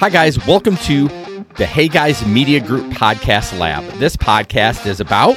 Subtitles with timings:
[0.00, 0.46] Hi, guys.
[0.46, 1.08] Welcome to
[1.58, 3.84] the Hey Guys Media Group Podcast Lab.
[3.98, 5.36] This podcast is about,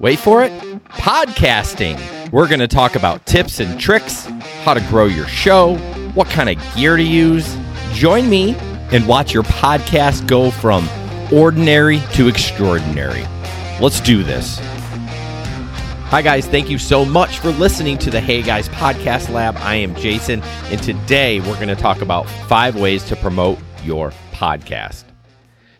[0.00, 0.50] wait for it,
[0.86, 2.32] podcasting.
[2.32, 4.24] We're going to talk about tips and tricks,
[4.64, 5.76] how to grow your show,
[6.14, 7.56] what kind of gear to use.
[7.92, 8.56] Join me
[8.90, 10.88] and watch your podcast go from
[11.32, 13.24] ordinary to extraordinary.
[13.80, 14.58] Let's do this.
[16.08, 16.48] Hi, guys.
[16.48, 19.56] Thank you so much for listening to the Hey Guys Podcast Lab.
[19.58, 24.12] I am Jason, and today we're going to talk about five ways to promote your
[24.32, 25.04] podcast.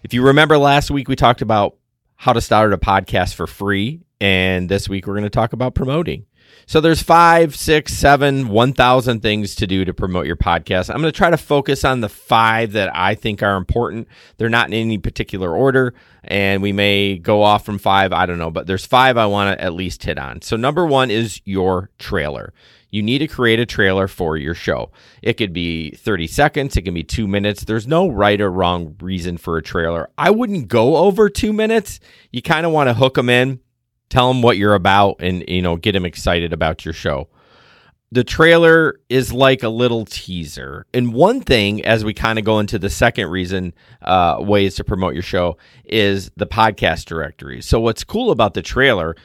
[0.02, 1.76] If you remember last week, we talked about
[2.16, 4.02] how to start a podcast for free.
[4.20, 6.26] And this week, we're going to talk about promoting.
[6.66, 10.90] So there's five, six, seven, 1,000 things to do to promote your podcast.
[10.90, 14.08] I'm going to try to focus on the five that I think are important.
[14.36, 18.12] They're not in any particular order, and we may go off from five.
[18.12, 20.42] I don't know, but there's five I want to at least hit on.
[20.42, 22.52] So number one is your trailer
[22.92, 24.92] you need to create a trailer for your show.
[25.22, 27.64] It could be 30 seconds, it can be two minutes.
[27.64, 30.10] There's no right or wrong reason for a trailer.
[30.16, 31.98] I wouldn't go over two minutes.
[32.30, 33.60] You kind of want to hook them in,
[34.10, 37.28] tell them what you're about, and you know get them excited about your show.
[38.12, 40.84] The trailer is like a little teaser.
[40.92, 44.84] And one thing, as we kind of go into the second reason, uh, ways to
[44.84, 45.56] promote your show,
[45.86, 47.62] is the podcast directory.
[47.62, 49.16] So, what's cool about the trailer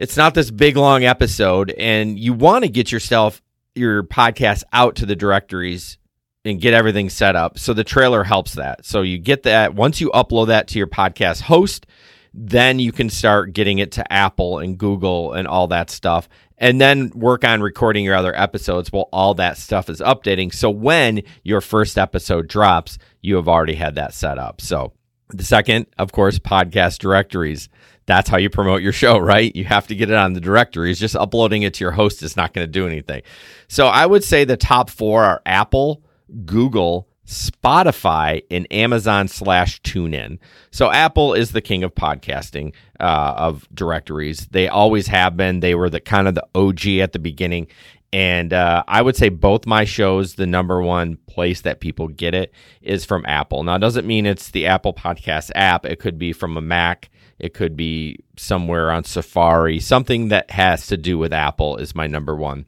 [0.00, 3.42] it's not this big long episode, and you want to get yourself
[3.74, 5.98] your podcast out to the directories
[6.42, 7.58] and get everything set up.
[7.58, 8.86] So the trailer helps that.
[8.86, 11.86] So you get that once you upload that to your podcast host,
[12.32, 16.30] then you can start getting it to Apple and Google and all that stuff.
[16.56, 20.52] And then work on recording your other episodes while all that stuff is updating.
[20.52, 24.62] So when your first episode drops, you have already had that set up.
[24.62, 24.94] So
[25.28, 27.68] the second, of course, podcast directories
[28.10, 29.54] that's how you promote your show, right?
[29.54, 30.98] You have to get it on the directories.
[30.98, 33.22] Just uploading it to your host is not going to do anything.
[33.68, 36.02] So I would say the top four are Apple,
[36.44, 40.38] Google, Spotify, and Amazon slash TuneIn.
[40.72, 44.48] So Apple is the king of podcasting uh, of directories.
[44.50, 45.60] They always have been.
[45.60, 47.68] They were the kind of the OG at the beginning.
[48.12, 52.34] And uh, I would say both my shows, the number one place that people get
[52.34, 53.62] it is from Apple.
[53.62, 55.86] Now, it doesn't mean it's the Apple Podcast app.
[55.86, 57.08] It could be from a Mac
[57.40, 59.80] it could be somewhere on Safari.
[59.80, 62.66] Something that has to do with Apple is my number one.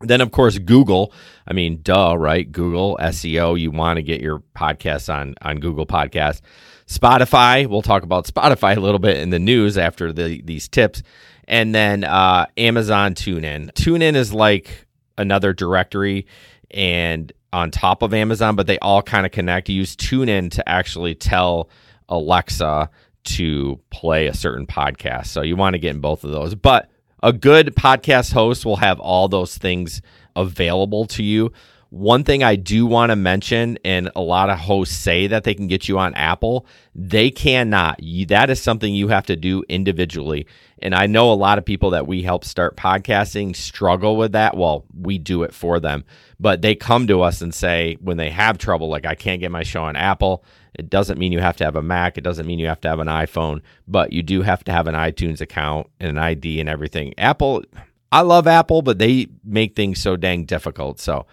[0.00, 1.12] Then, of course, Google.
[1.48, 2.50] I mean, duh, right?
[2.50, 3.58] Google SEO.
[3.58, 6.42] You want to get your podcast on on Google Podcast.
[6.86, 7.66] Spotify.
[7.66, 11.02] We'll talk about Spotify a little bit in the news after the, these tips.
[11.46, 13.72] And then uh, Amazon TuneIn.
[13.72, 14.86] TuneIn is like
[15.18, 16.26] another directory
[16.70, 19.68] and on top of Amazon, but they all kind of connect.
[19.68, 21.70] You use TuneIn to actually tell
[22.08, 22.90] Alexa
[23.24, 25.26] to play a certain podcast.
[25.26, 26.54] So you want to get in both of those.
[26.54, 26.90] But
[27.22, 30.02] a good podcast host will have all those things
[30.36, 31.52] available to you.
[31.94, 35.54] One thing I do want to mention, and a lot of hosts say that they
[35.54, 38.00] can get you on Apple, they cannot.
[38.26, 40.48] That is something you have to do individually.
[40.80, 44.56] And I know a lot of people that we help start podcasting struggle with that.
[44.56, 46.04] Well, we do it for them,
[46.40, 49.52] but they come to us and say when they have trouble, like, I can't get
[49.52, 50.44] my show on Apple.
[50.74, 52.18] It doesn't mean you have to have a Mac.
[52.18, 54.88] It doesn't mean you have to have an iPhone, but you do have to have
[54.88, 57.14] an iTunes account and an ID and everything.
[57.18, 57.62] Apple,
[58.10, 60.98] I love Apple, but they make things so dang difficult.
[60.98, 61.26] So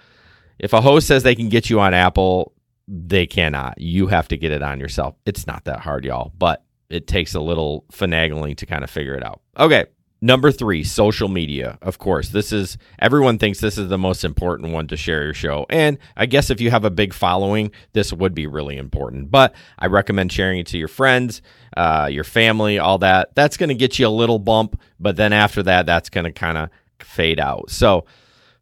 [0.62, 2.54] if a host says they can get you on Apple,
[2.88, 3.82] they cannot.
[3.82, 5.16] You have to get it on yourself.
[5.26, 9.16] It's not that hard, y'all, but it takes a little finagling to kind of figure
[9.16, 9.42] it out.
[9.58, 9.86] Okay.
[10.24, 11.80] Number three, social media.
[11.82, 15.34] Of course, this is everyone thinks this is the most important one to share your
[15.34, 15.66] show.
[15.68, 19.32] And I guess if you have a big following, this would be really important.
[19.32, 21.42] But I recommend sharing it to your friends,
[21.76, 23.34] uh, your family, all that.
[23.34, 24.80] That's going to get you a little bump.
[25.00, 27.72] But then after that, that's going to kind of fade out.
[27.72, 28.06] So,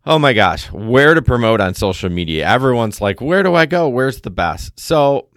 [0.05, 2.47] oh my gosh, where to promote on social media?
[2.47, 3.89] Everyone's like, where do I go?
[3.89, 4.79] Where's the best?
[4.79, 5.27] So,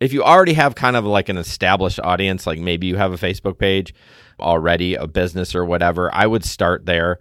[0.00, 3.16] if you already have kind of like an established audience, like maybe you have a
[3.16, 3.94] Facebook page,
[4.40, 7.18] already, a business or whatever, I would start there.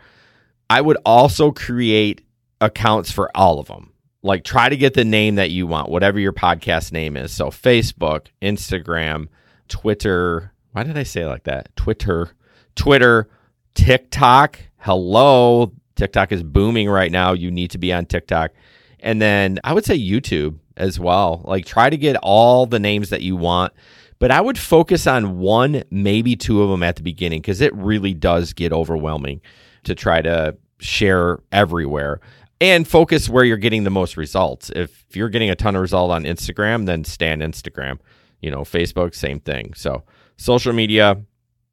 [0.69, 2.25] I would also create
[2.59, 3.93] accounts for all of them.
[4.23, 7.31] Like try to get the name that you want, whatever your podcast name is.
[7.31, 9.27] So Facebook, Instagram,
[9.67, 10.53] Twitter.
[10.71, 11.75] Why did I say like that?
[11.75, 12.31] Twitter,
[12.75, 13.29] Twitter,
[13.73, 14.59] TikTok.
[14.77, 15.73] Hello.
[15.95, 17.33] TikTok is booming right now.
[17.33, 18.51] You need to be on TikTok.
[18.99, 21.41] And then I would say YouTube as well.
[21.45, 23.73] Like try to get all the names that you want
[24.21, 27.73] but I would focus on one, maybe two of them at the beginning because it
[27.73, 29.41] really does get overwhelming
[29.85, 32.21] to try to share everywhere
[32.61, 34.69] and focus where you're getting the most results.
[34.75, 37.97] If you're getting a ton of result on Instagram, then stay on Instagram.
[38.43, 39.73] You know, Facebook, same thing.
[39.73, 40.03] So,
[40.37, 41.19] social media,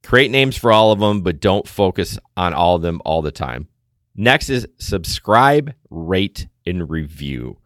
[0.03, 3.31] create names for all of them, but don't focus on all of them all the
[3.31, 3.69] time.
[4.21, 7.59] Next is subscribe, rate, and review.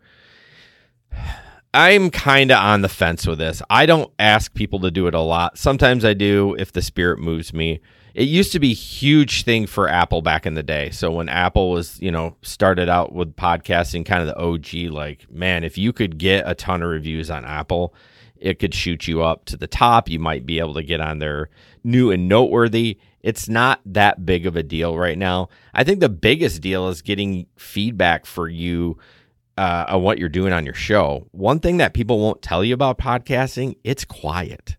[1.73, 3.63] I'm kind of on the fence with this.
[3.71, 5.57] I don't ask people to do it a lot.
[5.57, 7.81] Sometimes I do if the spirit moves me.
[8.15, 10.91] It used to be a huge thing for Apple back in the day.
[10.91, 15.31] So when Apple was, you know, started out with podcasting, kind of the OG, like,
[15.33, 17.95] man, if you could get a ton of reviews on Apple,
[18.37, 20.11] it could shoot you up to the top.
[20.11, 21.49] You might be able to get on their
[21.83, 22.99] new and noteworthy.
[23.23, 25.49] It's not that big of a deal right now.
[25.73, 28.99] I think the biggest deal is getting feedback for you
[29.57, 31.29] uh, on what you're doing on your show.
[31.31, 34.77] One thing that people won't tell you about podcasting, it's quiet,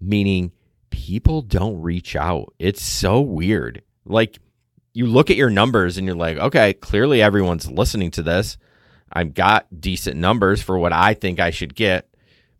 [0.00, 0.52] meaning
[0.90, 2.54] people don't reach out.
[2.58, 3.82] It's so weird.
[4.04, 4.38] Like
[4.94, 8.56] you look at your numbers and you're like, okay, clearly everyone's listening to this.
[9.12, 12.08] I've got decent numbers for what I think I should get,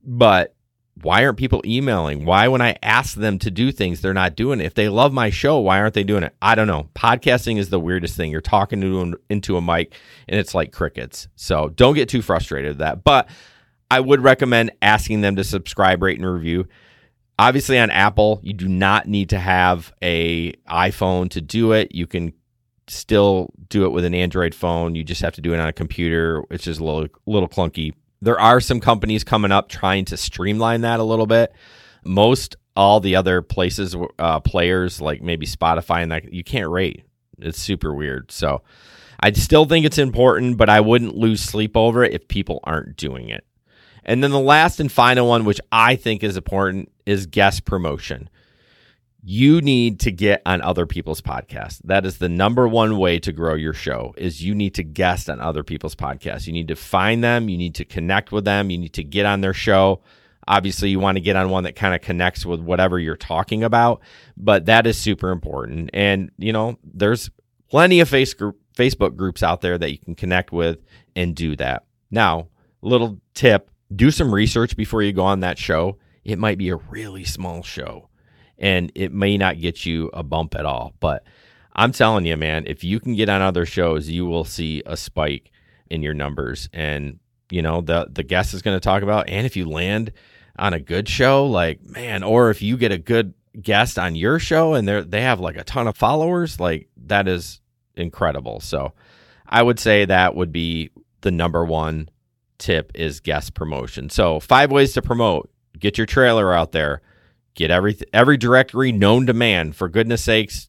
[0.04, 0.54] but
[1.02, 2.24] why aren't people emailing?
[2.24, 4.64] Why, when I ask them to do things, they're not doing it?
[4.64, 6.34] If they love my show, why aren't they doing it?
[6.40, 6.88] I don't know.
[6.94, 8.30] Podcasting is the weirdest thing.
[8.30, 9.92] You're talking to into a mic
[10.26, 11.28] and it's like crickets.
[11.36, 13.04] So don't get too frustrated with that.
[13.04, 13.28] But
[13.90, 16.66] I would recommend asking them to subscribe, rate, and review.
[17.38, 21.94] Obviously, on Apple, you do not need to have a iPhone to do it.
[21.94, 22.32] You can
[22.88, 24.94] still do it with an Android phone.
[24.94, 27.92] You just have to do it on a computer, which is a little little clunky
[28.20, 31.52] there are some companies coming up trying to streamline that a little bit.
[32.04, 37.04] Most all the other places, uh, players like maybe Spotify and that, you can't rate.
[37.38, 38.30] It's super weird.
[38.30, 38.62] So
[39.20, 42.96] I still think it's important, but I wouldn't lose sleep over it if people aren't
[42.96, 43.44] doing it.
[44.04, 48.28] And then the last and final one, which I think is important, is guest promotion
[49.28, 51.80] you need to get on other people's podcasts.
[51.82, 55.28] That is the number one way to grow your show is you need to guest
[55.28, 56.46] on other people's podcasts.
[56.46, 59.26] You need to find them, you need to connect with them, you need to get
[59.26, 60.00] on their show.
[60.46, 63.64] Obviously, you want to get on one that kind of connects with whatever you're talking
[63.64, 64.00] about,
[64.36, 65.90] but that is super important.
[65.92, 67.28] And, you know, there's
[67.68, 70.78] plenty of face Facebook groups out there that you can connect with
[71.16, 71.84] and do that.
[72.12, 72.46] Now,
[72.80, 75.98] little tip, do some research before you go on that show.
[76.22, 78.08] It might be a really small show
[78.58, 80.94] and it may not get you a bump at all.
[81.00, 81.24] But
[81.74, 84.96] I'm telling you, man, if you can get on other shows, you will see a
[84.96, 85.52] spike
[85.90, 86.68] in your numbers.
[86.72, 87.18] And,
[87.50, 90.12] you know, the the guest is going to talk about, and if you land
[90.58, 94.38] on a good show, like, man, or if you get a good guest on your
[94.38, 97.60] show and they they have like a ton of followers, like that is
[97.94, 98.60] incredible.
[98.60, 98.92] So
[99.46, 102.08] I would say that would be the number one
[102.58, 104.10] tip is guest promotion.
[104.10, 105.50] So five ways to promote.
[105.78, 107.02] Get your trailer out there
[107.56, 109.72] Get every every directory known to man.
[109.72, 110.68] For goodness sakes,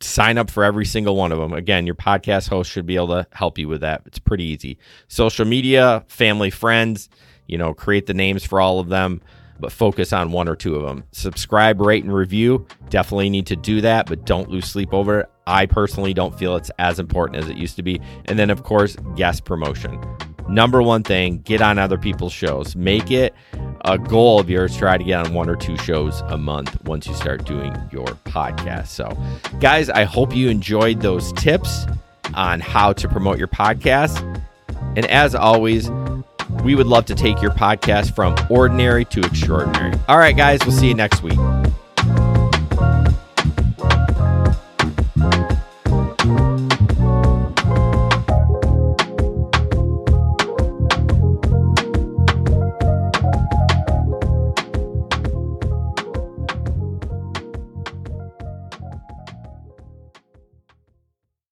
[0.00, 1.52] sign up for every single one of them.
[1.52, 4.02] Again, your podcast host should be able to help you with that.
[4.06, 4.78] It's pretty easy.
[5.06, 7.08] Social media, family, friends,
[7.46, 9.22] you know, create the names for all of them,
[9.60, 11.04] but focus on one or two of them.
[11.12, 12.66] Subscribe, rate, and review.
[12.90, 15.30] Definitely need to do that, but don't lose sleep over it.
[15.46, 18.00] I personally don't feel it's as important as it used to be.
[18.24, 20.00] And then, of course, guest promotion
[20.48, 22.76] number one thing get on other people's shows.
[22.76, 23.34] Make it
[23.84, 27.06] a goal of yours try to get on one or two shows a month once
[27.06, 28.88] you start doing your podcast.
[28.88, 29.16] So
[29.60, 31.86] guys i hope you enjoyed those tips
[32.34, 34.20] on how to promote your podcast.
[34.96, 35.90] And as always
[36.64, 39.92] we would love to take your podcast from ordinary to extraordinary.
[40.08, 41.38] All right guys we'll see you next week